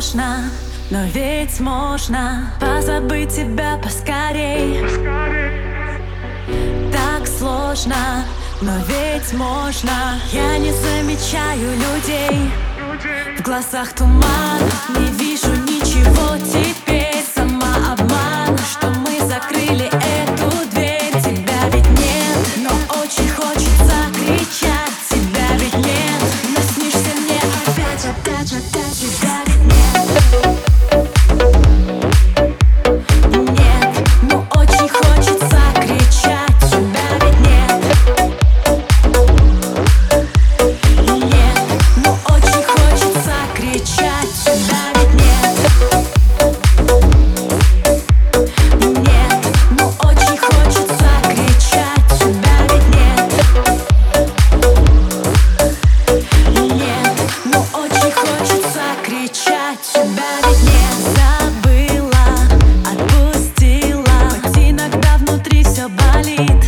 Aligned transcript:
сложно, 0.00 0.44
но 0.90 1.04
ведь 1.12 1.58
можно 1.60 2.52
Позабыть 2.60 3.34
тебя 3.34 3.78
поскорей. 3.82 4.80
Так 6.92 7.26
сложно, 7.26 8.24
но 8.60 8.72
ведь 8.86 9.32
можно. 9.32 10.20
Я 10.32 10.58
не 10.58 10.72
замечаю 10.72 11.72
людей. 11.72 12.50
В 13.38 13.42
глазах 13.42 13.92
туман, 13.92 14.60
не 14.90 15.06
вижу 15.18 15.50
ничего 15.66 16.36
теперь 16.38 16.77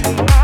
Bye. 0.02 0.39